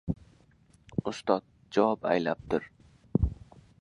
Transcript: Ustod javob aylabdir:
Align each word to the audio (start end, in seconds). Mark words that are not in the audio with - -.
Ustod 1.11 1.45
javob 1.77 2.09
aylabdir: 2.13 2.67